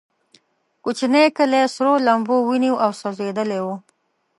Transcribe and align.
کوچنی 0.83 1.23
کلی 1.37 1.61
سرو 1.73 1.93
لمبو 2.05 2.35
ونیو 2.47 2.75
او 2.83 2.91
سوځېدلی 3.01 3.59
و. 3.61 3.67